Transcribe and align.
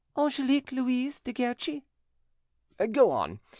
"Angelique 0.17 0.71
Louise 0.71 1.19
de 1.19 1.31
Guerchi." 1.31 1.83
"Go 2.91 3.11
on! 3.11 3.39